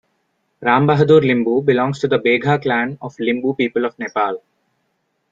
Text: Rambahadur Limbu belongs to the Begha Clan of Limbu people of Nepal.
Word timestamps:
Rambahadur 0.63 1.21
Limbu 1.21 1.63
belongs 1.63 1.99
to 1.99 2.07
the 2.07 2.17
Begha 2.17 2.57
Clan 2.59 2.97
of 3.03 3.15
Limbu 3.17 3.55
people 3.55 3.85
of 3.85 3.99
Nepal. 3.99 4.41